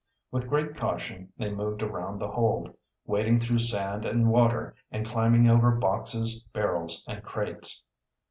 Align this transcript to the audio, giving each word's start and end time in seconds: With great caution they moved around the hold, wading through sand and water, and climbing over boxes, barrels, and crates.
With 0.31 0.47
great 0.49 0.75
caution 0.75 1.31
they 1.37 1.51
moved 1.53 1.83
around 1.83 2.17
the 2.17 2.31
hold, 2.31 2.73
wading 3.05 3.39
through 3.39 3.59
sand 3.59 4.03
and 4.03 4.31
water, 4.31 4.73
and 4.89 5.05
climbing 5.05 5.47
over 5.47 5.77
boxes, 5.77 6.45
barrels, 6.53 7.05
and 7.07 7.21
crates. 7.21 7.83